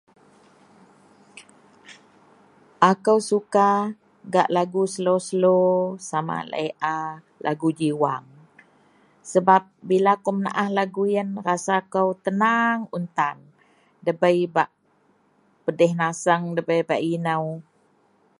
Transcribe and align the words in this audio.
akou 2.91 3.19
suka 3.29 3.69
gak 4.33 4.47
lagu 4.57 4.83
slow-slow, 4.95 5.65
sama 6.09 6.37
laie 6.51 6.71
a, 6.97 6.97
lagu 7.45 7.67
jiwang, 7.79 8.25
sebab 9.31 9.61
bila 9.89 10.11
kou 10.23 10.33
menaah 10.37 10.69
lagu 10.79 11.01
ien 11.13 11.29
ien 11.31 11.43
rasa 11.47 11.75
kou 11.93 12.07
tenang 12.25 12.79
un 12.95 13.03
tan, 13.17 13.37
dabei 14.05 14.39
bak 14.55 14.69
pedih 15.63 15.91
nasang 16.01 16.43
dabei 16.57 16.81
bak 16.89 17.01
inou. 17.15 17.45